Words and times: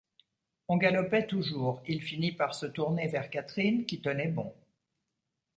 On 0.67 0.77
galopait 0.77 1.27
toujours, 1.27 1.79
il 1.87 2.01
finit 2.01 2.31
par 2.31 2.55
se 2.55 2.65
tourner 2.65 3.07
vers 3.07 3.29
Catherine, 3.29 3.85
qui 3.85 4.01
tenait 4.01 4.29
bon. 4.29 4.51